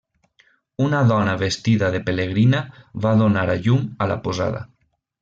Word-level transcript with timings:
Una 0.85 1.01
dona 1.11 1.35
vestida 1.41 1.89
de 1.95 2.01
pelegrina, 2.07 2.63
va 3.05 3.13
donar 3.23 3.45
a 3.55 3.59
llum 3.67 3.85
a 4.07 4.09
la 4.15 4.19
posada. 4.29 4.65